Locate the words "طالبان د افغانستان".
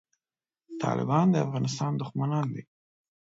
0.81-1.91